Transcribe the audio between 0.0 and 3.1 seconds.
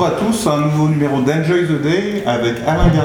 Bonjour à tous, un nouveau numéro d'Enjoy the Day avec Alain Garnier